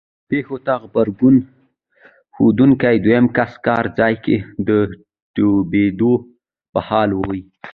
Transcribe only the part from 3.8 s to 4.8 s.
ځای کې د